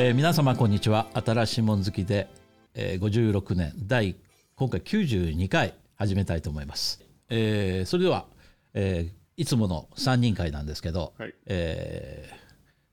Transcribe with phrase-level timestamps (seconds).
[0.00, 1.08] えー皆様こんにちは。
[1.12, 2.28] 新しいもん好きで、
[2.72, 4.14] えー56年第
[4.54, 8.26] 今回92回始めたいと思います、えーそれでは、
[8.74, 11.34] えーいつもの3人会なんですけど、はい。
[11.46, 12.36] えー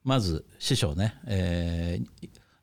[0.04, 2.00] まず師匠ね、え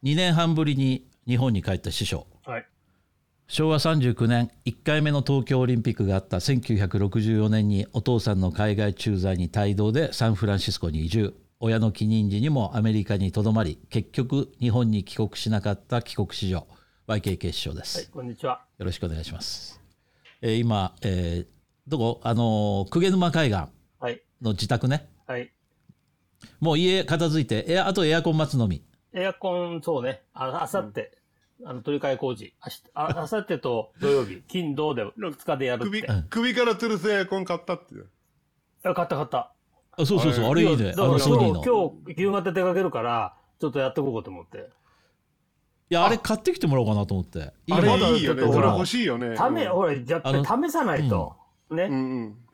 [0.03, 2.27] 2年半ぶりに日本に帰った師匠。
[2.45, 2.67] はい。
[3.47, 11.35] 昭和39年1回目の東京オリンピックがあった1964年にお父さんの海外駐在に帯同でサンフランシスコに移住
[11.65, 16.67] 親の帰任時にもアメリカにとどまり結局日本に帰国しなかった帰国子女
[17.07, 18.65] YKK 師匠です、はい、こんにちは。
[18.79, 19.81] よろしくお願いします、
[20.41, 21.47] えー今、えー
[21.87, 22.21] どこ？
[22.25, 23.61] あのー鵠沼海岸
[24.01, 24.21] はい。
[24.43, 25.53] の自宅ねはい。
[26.59, 28.83] もう家片付いてエアあとエアコン待つのみ？
[29.15, 30.23] エアコン、そうね。
[30.35, 31.17] ああさって、
[31.65, 32.55] あの、取り替え工事。
[32.95, 36.09] あさってと土曜日、金、土で2日でやるっ首て。
[36.29, 38.09] 首から吊るすエアコン買ったっていう。
[38.83, 39.53] あ買った買った。
[39.99, 40.63] あそうそうそうあれ。
[40.63, 40.89] いいね。
[40.89, 41.63] あだからのソニーの。
[41.63, 41.69] 今日、
[42.07, 44.71] 今日、夕方出かけるから、ちょっとやってこうと思って。
[45.91, 47.39] いやあれ買ってきてもらおうかなと思って。
[47.39, 48.43] いいあれいいよね。
[48.43, 49.37] ちょっとそれ欲しいよね。
[49.37, 49.73] ため、うん。
[49.73, 51.37] ほら、やっぱり試さないと。
[51.71, 51.91] ね。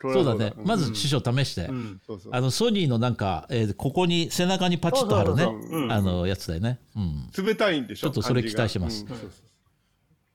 [0.00, 0.52] そうだね。
[0.64, 1.68] まずず師匠試して、
[2.30, 5.48] あのソニーのなんか、えーここに背中にパチッと貼るね。
[5.90, 9.04] あのやつだよね、うん、冷たいんでしょちょっとそれ期待してます。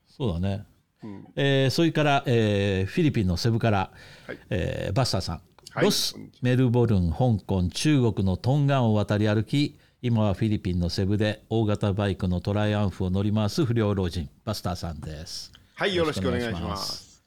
[0.08, 0.66] そうだね、
[1.04, 1.28] うん。
[1.36, 3.92] えーそれから、えーフィリピンのセブから、
[4.28, 4.38] はい。
[4.50, 15.52] えーバスターさん、はいロスメルボルン香港中国のトンガンを渡り歩き今はフィリピンのセブで大型バイクのトライアンフを乗り回す不良老人バスターさんです。
[15.76, 17.24] はい、よろしくお願いします。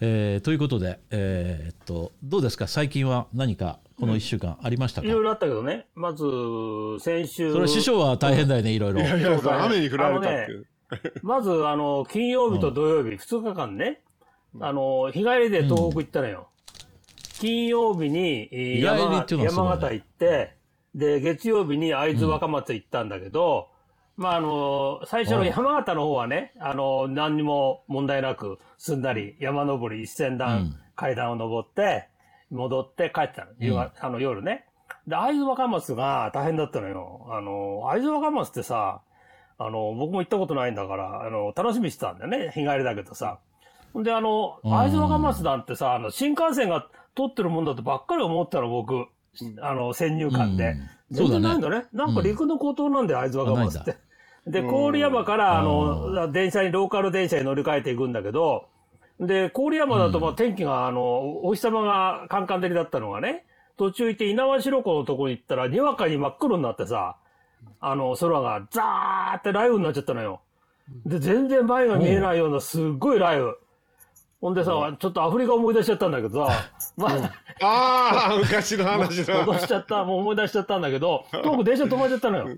[0.00, 2.66] えーということで、えーっとどうですか？
[2.68, 5.86] 最近は何かこの1週間ありましたか、いろいろあったけどね。
[5.94, 6.24] まず、
[7.00, 7.50] 先週。
[7.50, 9.00] それは師匠は大変だよね、いろいろ。
[9.00, 10.66] いやいや、雨に降られたっていう。
[11.22, 14.00] まず、あの、金曜日と土曜日、2日間ね、
[14.60, 16.48] あの、日帰りで東北行ったのよ。
[17.40, 18.48] 金曜日に、
[18.80, 20.56] 山形行って、
[20.94, 23.68] で、月曜日に会津若松行ったんだけど、
[24.16, 32.08] まあ、あの、最初の山形の方はね、あの、何にも問題なく、すんなり山登り一千うん段階段を登って、
[32.50, 33.52] 戻って帰ってたの。
[33.60, 34.64] 夕方あの夜ね。
[35.06, 37.28] で、会津若松が大変だったのよ。
[37.30, 39.02] あの、会津若松ってさ、
[39.58, 42.50] あの、僕も行ったことないんだから、あの、楽しみにしてたんだよね。
[42.54, 43.38] 日帰りだけどさ。
[43.94, 49.06] で、あの、うん会津若松なんてさ、あの、新幹線が通ってるもんだとばっかり思ったの、僕。
[49.60, 50.70] あの、先入観で。
[50.70, 51.86] うん全然ないんだね。
[51.94, 53.96] なんか陸の孤島なんで、会津若松って。
[54.46, 58.66] で、うん郡山から、あの、電車に、ローカル電車に乗り換えていくんだけど、
[59.18, 63.46] で、郡山だと、まあ、天気が、あの、お日様がカンカン照りだったのがね、
[63.78, 67.16] 途中行って猪苗代湖のとこに行ったら、にわかに真っ黒になってさ、
[67.80, 70.40] あの、空がザーって雷雨になっちゃったのよ。
[71.06, 73.54] で、全然前が見えないようなすっごい雷雨。
[74.40, 77.10] ほんでさ、ちょっとアフリカ思い出しちゃったんだけどさ、 まあ、
[77.60, 79.44] ああ、昔の話だ。
[79.44, 82.56] 戻しちゃった、もう思い出しちゃったんだけど、 遠く電車止まっちゃったのよ。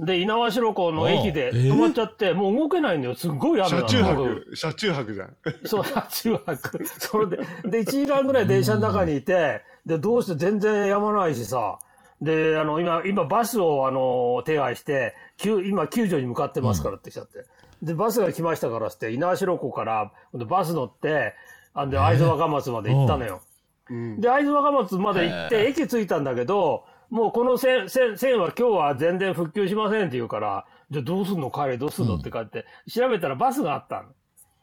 [0.00, 3.14] で、猪苗代湖の駅で止まっちゃって、もう動けないんだよ。
[3.14, 3.88] すっごい雨なの。
[3.88, 5.36] 車中泊、車中泊じゃん。
[5.64, 6.86] そう、車中泊。
[6.86, 11.78] それで、で、1時間ぐらい電車の中にいて、で、どうして全然やまないしさ、
[12.22, 17.44] で、あの、今、今バスを、あの、手配して、救今、救助に向かってますからって来ちゃって。
[17.84, 21.34] で、バスが来ましたからって、猪苗代湖から、バス乗って、
[21.74, 23.42] あんで、会津若松まで行ったのよ。
[23.90, 24.20] うん。
[24.20, 31.50] で、会津若松まで行って、駅着いたんだけど、もうこの線、線、線は今日は全然復旧しませんって言うから、じゃあどうすんの？
[31.50, 32.16] 帰れ、どうすんの？
[32.16, 34.08] ってかって、調べたらバスがあったの。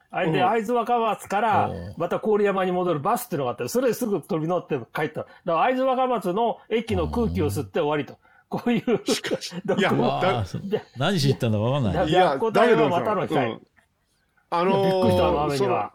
[0.09, 5.21] あれで、うん会津若松からうん、また郡山に戻るバスっていうのがあって、それですぐ飛び乗って帰った。
[5.21, 8.17] だから会津若松の駅の空気を吸って終わりと。
[8.51, 8.83] こういう、
[9.63, 9.79] どこ？
[9.79, 9.93] いや
[10.97, 12.09] 何しに行ったんだかわかんない。
[12.09, 13.61] いや答えはまたの機会うん
[14.49, 15.93] あいやびっくりした、あの雨には。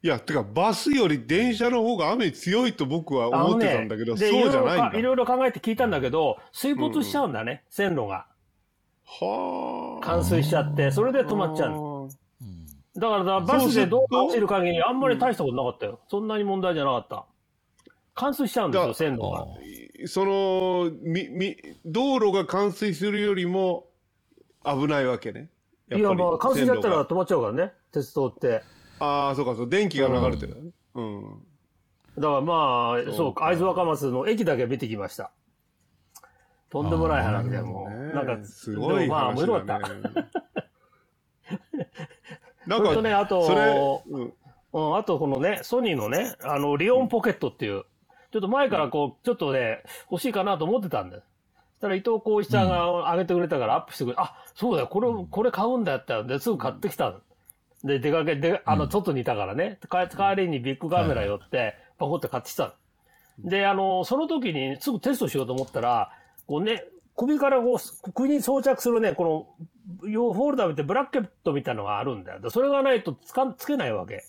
[0.00, 4.98] いや、てか、バスより電車の方が雨強いと僕は思ってたんだけど、でそうじゃないんだ。
[4.98, 8.26] いろいろ考えて聞いたんだけど、水没しちゃうんだね、線路が。
[9.04, 10.04] はあ。
[10.04, 12.02] 冠水しちゃって、それで止まっちゃうの。
[12.02, 12.08] うん
[12.96, 16.00] だからだ、バスでどう走る限りあんまり大したことなかったよ。
[16.08, 17.26] そんなに問題じゃなかった。
[18.14, 19.46] 冠水しちゃうんですよ、だ線路が。
[20.06, 23.86] その、み、み、道路が冠水するよりも
[24.64, 25.50] 危ないわけね。
[25.90, 28.62] いや、まあ、冠水しちゃったら止まっちゃうからね、鉄道って。
[29.00, 30.72] がああ、そうか、そう、電気が流れてる。
[30.94, 31.22] うん。
[32.16, 35.30] だからまあ、そう会津若松の駅だけ見てきました。
[36.70, 39.88] とんでもない話でもう、なんか、すごいでもまあ、面話白かだった。
[39.88, 40.00] ね。
[42.66, 44.32] なんか、それとね、あと、うん
[44.72, 47.84] うん、あとこのね、ソニーのね、あの、リオンポケットっていう、
[48.32, 51.22] ちょっと前からこう、ちょっとね、欲しいかなと思ってたんだよ。
[51.74, 57.20] そしたら伊藤浩一さんが上げてくれたからアップしてくれ、あ、そうだよ、これ、これ買うんだったら、で、すぐ買ってきたの。
[57.84, 62.74] で、出かけ、で、あの、外にいたからね、か代わりにビッグカメラ寄って、パコって買ってきた
[63.44, 63.48] の。
[63.50, 66.10] で、あの、その時にすぐテストしようと思ったら、
[66.46, 66.84] こうね、
[67.16, 69.56] 首からこう、首に装着するね、こ
[70.02, 72.40] の、ヨーフォルダーってブラケットみたいなのがあるんだよ。
[72.40, 74.24] でそれがないとつかつけないわけ。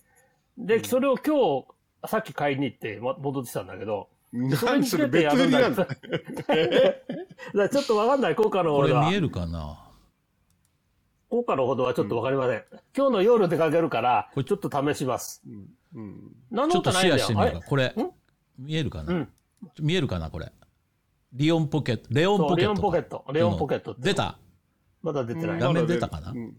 [0.57, 1.65] で、それを今日、
[2.07, 4.09] さっき買いに行ってま戻ってきたんだけど、
[4.55, 5.69] それ何それ別売りるんだよ。
[5.69, 5.87] なんだ
[7.55, 9.17] だちょっとわかんない、効果のほどはこれ見。
[9.17, 9.85] えるかな？
[11.29, 12.63] 効果のほどはちょっとわかりません。
[12.95, 15.43] 今日の夜出かけるから、これちょっと試します。
[15.93, 17.57] うん何ちょっとシェアしてみようか。
[17.59, 17.93] あこれん、
[18.57, 19.29] 見えるかな、うん
[19.81, 20.51] 見えるかなこれ？
[21.33, 22.07] リオンポケット。
[22.11, 22.81] レオンポケットか。
[22.81, 23.25] ポケット。
[23.33, 24.37] レオンポケット出た？
[25.03, 25.59] まだ出てない。
[25.59, 26.31] 画面出たかな？
[26.31, 26.55] うん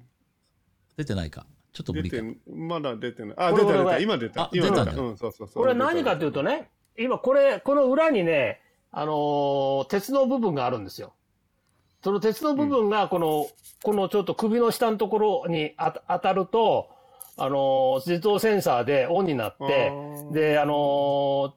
[0.96, 1.46] 出てないか。
[1.72, 2.16] ちょっと無理か。
[2.16, 3.34] 出てんまだ出てない。
[3.36, 3.98] あ、出た出た。
[3.98, 4.50] 今出たあ。
[4.52, 5.62] 今出たんだうん、そうそうそう。
[5.62, 8.60] これ何かというとね、今これ、この裏にね、
[8.92, 11.12] あのー鉄の部分があるんですよ。
[12.02, 13.46] その鉄の部分がこの、
[13.82, 16.88] このちょっと首の下のところにあ当たると、
[17.36, 19.92] あのー自動センサーでオンになって
[20.32, 21.52] で、あのー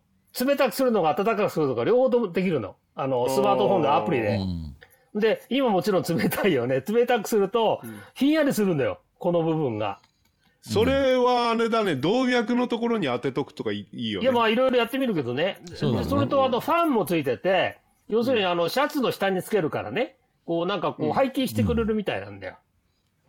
[0.47, 2.75] 冷たくするのか暖かくするのか両方ともできるの。
[2.95, 4.37] あの、スマートフォンのアプリうで。
[4.37, 4.75] ん。
[5.15, 6.83] で、今もちろん冷たいよね。
[6.87, 7.81] 冷たくすると、
[8.15, 8.99] ひんやりするんだよ。
[9.23, 9.99] この部分が。
[10.59, 14.25] それはあれだね、動脈のところに当てとくとかいいいいよね。
[14.25, 15.61] いや、まあ、いろいろやってみるけどね。
[15.75, 17.77] そねでそれと、あと、ファンもついてて、
[18.09, 20.17] 要するに、あの、シャツの下につけるからね。
[20.45, 22.57] こう、なんかこう、背筋してくれるみたいなんだよ。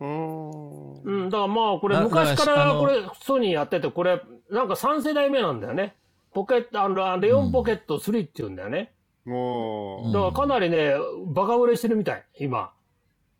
[0.01, 1.01] うーん。
[1.01, 4.21] うん、だからまあ、これ、だ昔からこれ、ソニーやってて、これ、
[4.51, 5.95] なんか3世代目なんだよね。
[6.33, 8.91] ポケット、あの、レオンポケット3って言うんだよね。
[9.23, 10.95] もう、だからかなりね、
[11.27, 12.71] バカ売れしてるみたい、今。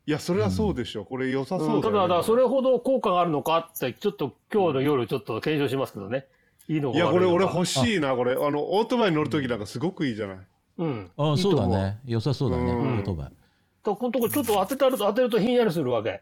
[0.07, 1.05] いや、それはそうでしょ。
[1.05, 6.27] これ良さうん、そうだよ、ねただ、だからそれほど効果があるのかって、ちょっと今日の夜ちょっと検証しますけどね。
[6.67, 8.33] いいのかいや、これ俺欲しいな、これ。
[8.33, 10.37] あの、オートバイに乗るときなんかすごくいいじゃない？
[10.77, 11.11] うん。
[11.17, 11.67] あそうだ。
[11.67, 11.99] ね。
[12.05, 12.63] 良さそうだね。
[12.63, 13.25] うんオートバイ。
[13.25, 16.21] だからこのとこちょっと当てたると、当てるとひんやりするわけ。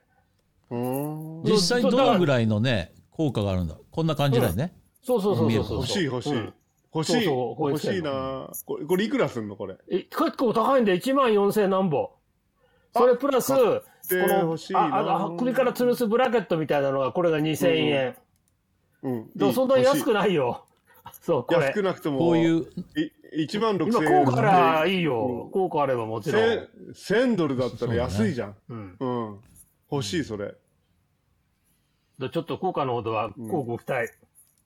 [0.70, 1.44] うーん。
[1.44, 3.76] 実際どのぐらいのね、効果があるんだ？
[3.92, 4.74] こんな感じだよね。
[5.02, 5.78] そうそうそうそうそう。
[5.80, 6.34] 欲しい欲しい。
[6.34, 6.54] うん
[6.96, 7.14] 欲しい。
[7.14, 8.50] そうそうこういう欲しいな。
[8.66, 9.76] これ、これいくらすんのこれ？
[9.90, 12.10] え、結構高いんで、1万4000何本。
[12.96, 18.16] それプラス、こてのああ首から吊るすブラケットみたいなのが、これが2000円。
[19.02, 19.32] うん。
[19.36, 20.66] でもそんなに安くいないよ。
[21.22, 21.74] そう、これ安。
[21.74, 22.20] くなくても。
[22.20, 22.68] こういう、
[23.36, 23.46] い。
[23.46, 24.26] 1万6今、千円。
[24.26, 24.48] 効果あれ
[24.82, 25.50] ばいいよ。
[25.52, 26.44] 効果あればもちろん。
[26.44, 28.56] 1000 1000ドルだったら安いじゃん。
[28.70, 28.96] うん。
[29.00, 29.40] うん。
[29.92, 30.54] 欲しい、それ。
[32.20, 34.14] でちょっと効果のほどは、効果期待。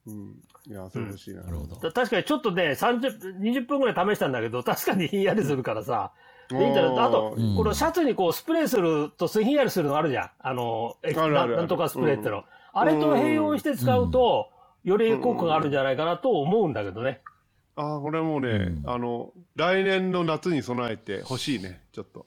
[0.07, 0.35] うん。
[0.67, 1.43] いや、それ欲しいな。
[1.43, 1.75] なるほど。
[1.77, 6.11] だ確かにちょっとね、30、20分ぐらい試したんだけど、確かにひんやりするからさ。
[6.51, 7.03] いいんだよ。
[7.03, 10.29] あと、うんこのシャツにこうスプレーするとひんやりするのあるじゃん。
[10.39, 12.43] あの、ななんとかスプレーっての。
[12.73, 14.49] あれと併用して使うと、
[14.83, 17.21] より効果があるんじゃないかなと思うんだけどね。
[17.75, 22.25] ああ、これもうね、うんあの、来年の夏に備えて欲しいね、ちょっと。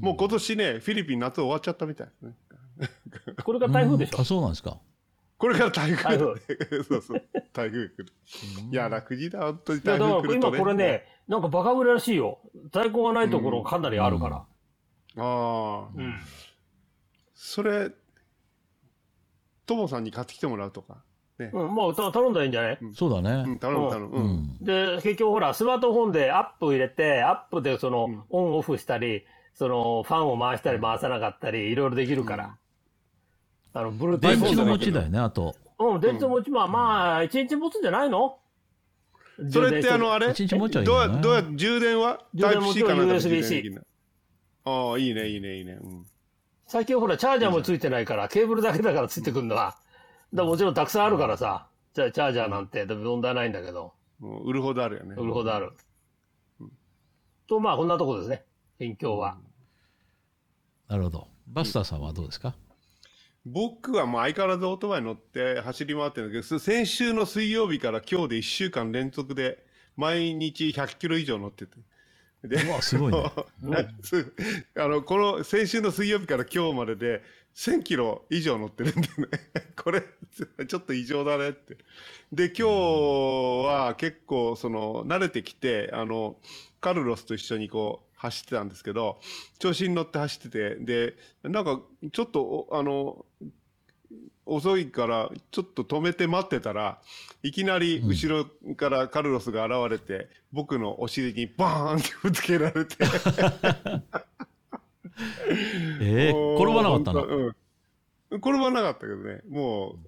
[0.00, 2.34] もう今年ね、フィリピン夏終わっちゃったみたいですね。
[3.44, 4.20] これが台風でしょ？
[4.20, 4.24] あ、。
[4.24, 4.78] そうなんですか。
[5.36, 7.22] これから台風台風 そうそう、
[7.52, 8.06] 台風来る。
[8.70, 10.58] いや、楽にだ、本当に台だから今風来るとね。
[10.58, 12.38] これね、なんかバカ売れらしいよ。
[12.72, 14.36] 在庫がないところかなりあるから。
[14.36, 14.44] あ
[15.16, 16.14] あ、うん。
[17.34, 17.90] それ、
[19.66, 21.02] ともさんに買ってきてもらうとか。
[21.38, 21.50] ね。
[21.52, 22.78] うん、まあ、た頼んだらいいんじゃない？
[22.94, 23.58] そうだうん、ね。
[23.58, 24.16] 頼む頼む。
[24.16, 24.26] ううん。
[24.26, 24.58] ん。
[24.60, 29.24] で、結局ほら、スマートフォンでアップ入れて、アップでその、うんオンオフしたり、
[29.54, 32.56] その、ファンを回したり回さなかったり、いろいろできるから。
[33.72, 35.54] あの、ブルー電池の持ちちだよね、あと。
[35.78, 38.38] うん、電池持ち、まあまあ、一日持つんじゃないの？
[39.50, 40.30] それってあの、あれ？
[40.30, 41.08] 一日持っちゃいいどうや。
[41.08, 42.24] どうや、充電は？
[42.34, 43.78] 充電も Type-C かなんか USB-C
[44.64, 45.72] ああ、いいね、いいね、いいね。
[45.82, 46.06] うん。
[46.66, 49.76] 最近ほら、チャージャーもついてないから、ケーブルだけだからついてくるのは。
[50.32, 55.14] だもちろんたくさんあるからさ、じゃあチャージャーなんて問題ないんだけど、もう売るほどあるよね。
[55.18, 55.72] 売るほどある。
[57.46, 58.44] と、まあ、こんなとこですね。
[58.78, 59.36] 近況は。
[60.88, 61.28] なるほど。
[61.46, 62.54] バスターさんはどうですか？
[63.46, 69.64] 僕はもう相変わらずオートバイ乗って走り回ってるんだけど、先週の水曜日から今日で1週間連続で
[69.96, 71.76] 毎日100キロ以上乗ってて。
[72.44, 73.88] でうわ、すごいね。
[74.02, 74.32] す
[74.76, 77.22] あのこの先週の水曜日から今日までで
[77.54, 79.06] 1000キロ以上乗ってるんでね
[79.76, 80.02] これ
[80.66, 81.78] ちょっと異常だねって
[82.32, 86.36] で今日は結構その慣れてきてあの
[86.84, 89.18] カルロスと一緒にこう走ってたんですけど
[89.58, 91.80] 調子に乗って走っててでなんか
[92.12, 93.24] ちょっとおあの
[94.44, 97.00] 遅いからちょっと止めて待ってたら
[97.42, 102.96] いきなり後ろからカルロスが現れて、僕のお尻にバーンってぶつけられて。
[106.02, 107.24] えー、転ばなかったの？
[107.24, 108.36] うん。
[108.36, 109.98] 転ばなかったけどね、もう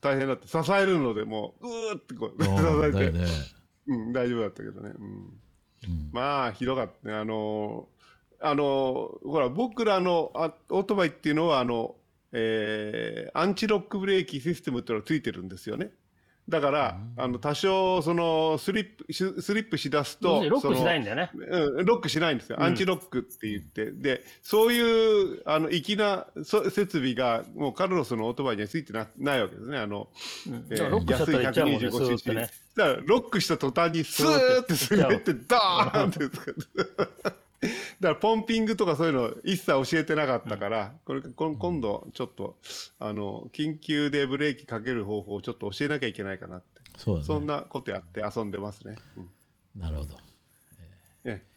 [0.00, 3.12] 大変だって、支えるので、もう、うーってこう、 支えて。
[3.88, 4.92] うん、大丈夫だったけどね。
[4.98, 5.42] うん、うん
[6.12, 7.20] まあ、ひどかった。
[7.20, 7.88] あの、
[8.40, 10.32] あのほら、僕らの
[10.70, 11.96] オートバイっていうのは、あの、
[12.32, 15.92] えーアンチロックブレーキシステムっていうのがついてるんですよね。
[16.48, 21.30] だから、あの多少そのスリップしスリップしだすとロックしないそんだよね。
[21.34, 30.08] のうん、ロックしないんですよ、アンチロックって言って、でそういうあの粋なそ設備がもうカルロスのオートバイにはついてなないわけですね、あの
[30.46, 32.50] うもんね、スーってね。
[32.76, 36.18] だからロックした途端にスーって滑ってダーンって
[38.00, 42.58] だからポンピングとかそういうの一切教えてなかったから、これ今度ちょっと
[42.98, 46.66] あの緊急でブレーキかける方法をちょっと教えなきゃいけないかなって。
[46.96, 47.24] そね。
[47.24, 48.96] そんなことやって遊んでますね。
[49.16, 49.80] うん。
[49.80, 50.16] なるほど。
[51.24, 51.52] ええ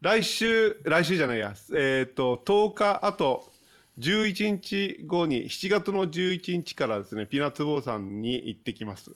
[0.00, 1.54] 来週来週じゃないや。
[1.74, 3.52] えっ、と10日あと
[3.98, 9.10] 11日後に7月の11日からですねピーナッツ坊さんに行ってきます。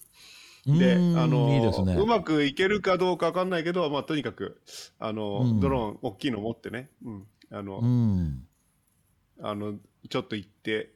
[0.67, 1.95] で、あのいいですね。
[1.95, 4.61] うまくいけるかどうかわかんないけど、まあ、とにかく
[4.99, 5.61] あの、うん。
[5.61, 8.47] ドローン大きいの持ってね、うん、あの、うん。
[9.43, 9.75] あの
[10.09, 10.91] ちょっと行って、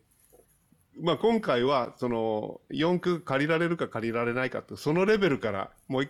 [1.00, 6.08] まあ、今回はその四駆借りられるか借りられないかってそのレベルからもうい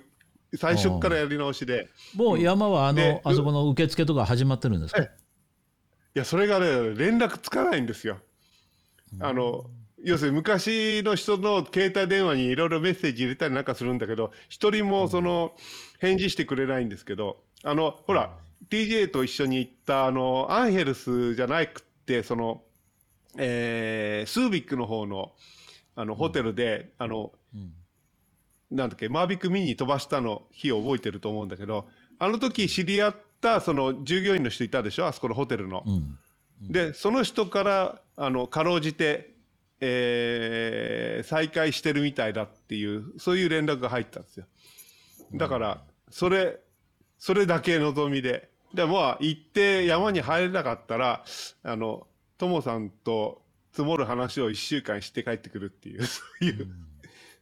[0.57, 1.89] 最初からやり直しで。
[2.15, 5.03] もう山はあの、であそこの受付とか始まってるんですか？
[5.03, 5.09] い
[6.15, 8.19] やそれがね連絡つかないんですよ。
[9.19, 9.65] あの
[10.07, 15.53] 要するに昔の人の携帯電話にいろいろメッセージ入れたりなんかするんだけど一人もその
[15.99, 18.31] 返事してくれないんですけどあのほら
[18.71, 22.63] TJ と一緒に行ったあのアンヘルスじゃなくってその、
[23.37, 25.33] えースービックの方の
[25.97, 27.73] あのホテルで、あのうん。
[28.71, 31.87] なんだっけマービックミニ飛ばしたの日を覚えてると思うんだけど
[32.19, 35.85] あの時知り合ったその従業員の人いたでしょあそこのホテルの。
[35.87, 36.19] うん。
[36.73, 39.36] でその人からあのかろうじて、
[39.81, 44.47] えー再開してるみたいだっていうそういう連絡が入ったんですよ。
[45.35, 46.61] だからそれ
[47.19, 48.51] それだけ望みで。
[48.75, 51.25] でまあ行って山に入れなかったら
[51.63, 52.07] あの
[52.37, 53.43] ともさんと
[53.73, 56.69] 積もる話を1週間して帰ってくるっていう そういう、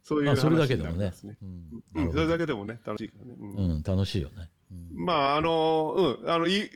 [0.03, 1.13] そういう話まあそれだけにでもね。
[1.95, 2.05] うん。
[2.05, 3.71] うん、それだけでもね楽しいからね、うん。
[3.71, 4.49] うん、楽しいよね。
[4.71, 5.05] うん。
[5.05, 6.29] まああのうん。
[6.31, 6.69] あのい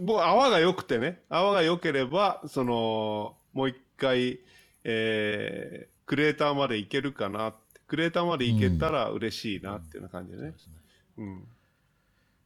[0.00, 1.22] もう泡が良くてね。
[1.28, 4.40] 泡が良ければそのもう一回、
[4.88, 7.66] えークレーターまで行けるかなって。
[7.88, 10.54] クレーターまで行けたら嬉しいなっていうような感じでね、
[11.18, 11.44] うん。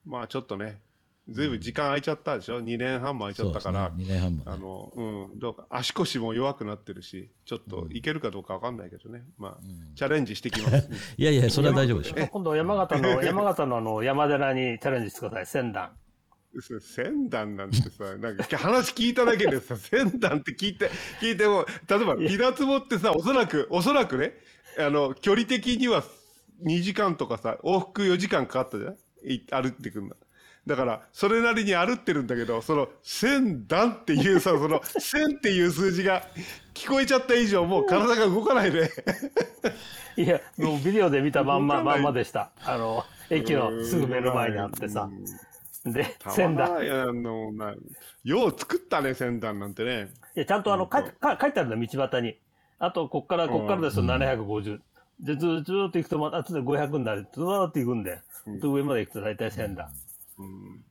[0.06, 0.80] まあちょっとね
[1.28, 5.66] ずいぶん時間空いちゃったでしょ？2年半も空いちゃったから、ね、2年半も、ね、あのうん、どうか。
[5.70, 9.56] 足腰も弱くなってるしちょっといけるかどうかわかんないけどね、まあ、
[9.94, 12.26] チャレンジしてきます、 いやいやそれは大丈夫でしょ。
[12.26, 15.90] 今度山形の、山形のあの山寺にチャレンジしてください、仙段。
[16.58, 20.90] そ仙団なんてさ、 なんか話聞いただけでさ、仙団って聞いて、
[21.20, 24.34] 聞いても、例えばピラツボってさ、おそらく、おそらくね、
[24.78, 26.02] あの、距離的には
[26.64, 28.96] 2時間とかさ、往復4時間かかったじゃん？
[29.22, 30.16] い歩ってくんだ。
[30.66, 36.22] だから、それなりに歩ってるんだけど、その、仙団っていうさ、その、千っていう数字が
[36.74, 38.90] 聞こえちゃった以上、もう体が動かないで。
[40.16, 42.50] いや、もうビデオで見たまんま、まんまでした。
[42.62, 45.08] あの、駅のすぐ目の前にあってさ。
[45.84, 46.68] で、仙段。
[46.68, 47.74] たまらないあの、な、
[48.24, 50.10] よう作ったね、仙団なんてね。
[50.36, 52.36] いや、ちゃんとあの、かか書いてあるんだ、道端に。
[52.78, 54.80] あと、こっから、こっからですと750。
[55.20, 57.26] で、ずずーっと行くと、また、あとで500になる。
[57.32, 58.20] ずーっと行くんで。
[58.46, 59.88] で上まで行くと大体1000段。
[60.38, 60.84] うん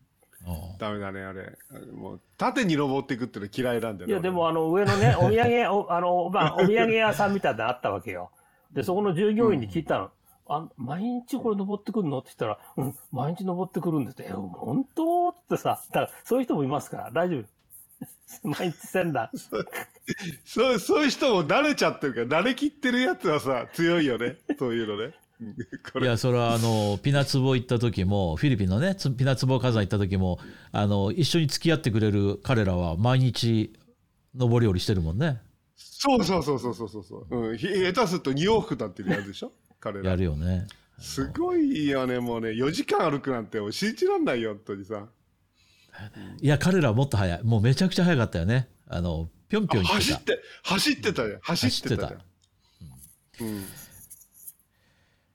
[0.45, 1.51] あダメだね、あれ。
[1.93, 4.13] もう、縦に登っていくっての嫌いなんだよね。
[4.13, 8.31] いや、でもあの、上のね、お土産、おあの、まあ、お土産屋さんみたいなのあったわけよ。
[8.71, 10.11] で、そこの従業員に聞いたの。
[10.49, 12.19] あ、毎日これ登ってくるの？
[12.19, 14.23] って言ったら、うん、毎日登ってくるんですって。
[14.27, 15.29] え、本当？
[15.29, 17.45] ってさ、だから、そういう人もいますから、大丈夫。
[18.43, 19.29] 毎日1000段。
[20.43, 24.37] そう、そういう人も慣れちゃってるから、慣れきってるやつはさ、強いよね。
[24.57, 25.13] そういうのね。
[26.01, 30.37] いやそれはあのピナツボ行った時もフィリピンのねつピナツボ火山行った時も
[30.73, 33.71] あの一緒に付き合ってくれる彼らは毎日
[34.35, 35.39] 登り降りしてるもんね
[35.77, 37.37] そうそうそうそうそうそう。
[37.51, 37.57] うん。
[37.57, 39.53] ひ下手すると2往復だってやるでしょ？
[39.79, 40.15] 彼らや。
[40.15, 40.67] るよね
[40.99, 42.49] すごいよね、もうね。
[42.49, 45.07] 4時間歩くなんて信じらんないよ、本当にさ。
[46.41, 51.39] いや彼らはもっと早いもうめちゃくちゃ早かったよねあのぴょんぴょん走って、走ってたじゃん。
[51.41, 52.17] 走ってたじゃ
[53.43, 53.47] ん。
[53.47, 53.65] うん。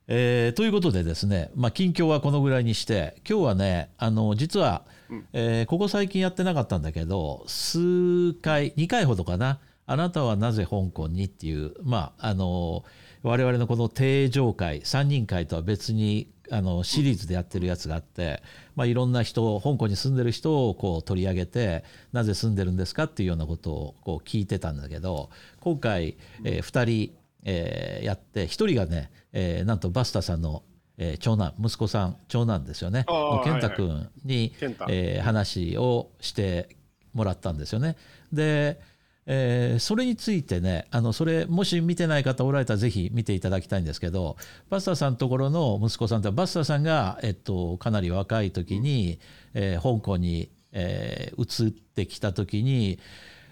[0.07, 4.85] えーということでですね、まあ、近況はこのぐらいにして今日はねあの実は、
[5.33, 12.85] えーここ最近やってなかったんだけど数回2回ほどかな「あなたはなぜ香港に?」っていうまああの
[13.25, 18.43] 我々のこの定常会3人会とは別にあのシリーズでやってるやつがあって、
[18.77, 30.63] まあ、いろんな人香港に住んでる人をこう取り上げてなぜ住んでるんですかっていうようなことをこう聞いてたんだけど今回、え2人えーやって一人がね、えーなんとバスタさんの、
[30.99, 33.05] えー長男息子さん長男ですよね。
[33.45, 34.87] 健太君に、健太。
[34.89, 36.77] えー話をして
[37.13, 37.97] もらったんですよね。
[38.33, 38.81] で
[39.27, 44.37] えーそれについてねあのそれもし見てない方おられたらぜひ見ていただきたいんですけど
[44.69, 49.19] バスターさんのところの息子さんとバスターさんが、えっと、かなり若い時に、
[49.55, 52.99] えー香港に、えー移ってきた時に、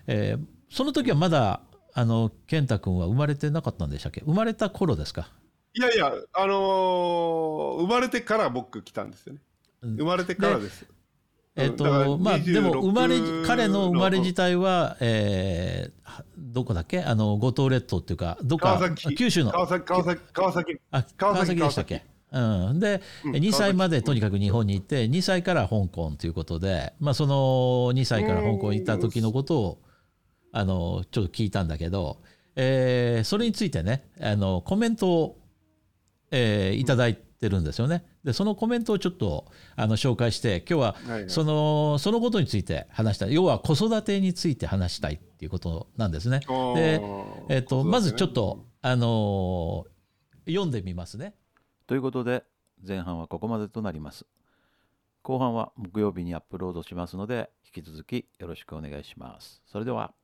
[0.06, 1.60] えーその時はまだ
[1.94, 4.22] あの健太君は生まれてなかったんでしたっけ？
[4.22, 5.28] 生まれた頃ですか？
[5.74, 9.40] いやいや、あのー生まれてから僕来たんですよね。
[9.82, 10.86] 生まれてからです。
[11.54, 17.00] えっだからとまあでも26生まれ彼の生まれの自体は、えーはどこだっけ？
[17.02, 18.80] あの五島列島っていうかどっか
[19.16, 19.50] 九州の。
[19.52, 20.80] 川崎、川崎、川崎。
[20.90, 22.04] あ川崎でしたっけ？
[22.32, 22.40] う
[22.74, 27.34] ん、で、うん2歳までとにかく日本に行って2歳から香港ということで、まあ、その
[27.94, 29.82] 2歳から香港に行った時のことを
[30.52, 32.22] あのちょっと聞いたんだけど、
[32.56, 35.38] えーそれについてねあのコメントを、
[36.30, 38.04] えーいただいててるんですよね。
[38.22, 40.96] でそのコメントをちょっとあの紹介して今日は
[41.26, 46.38] その,はいはい、そのことについて話したい要は子育てについて話したいっていうことなんですね。
[46.38, 47.02] で、
[47.48, 51.34] えーと、ね、まずちょっと、あのー、読んでみますね。
[51.88, 52.44] ということで
[52.86, 54.24] 前半はここまでとなります。
[55.22, 59.62] 後半は木曜日にアップロードしますので引き続きよろしくお願いします。
[59.66, 60.14] それでは。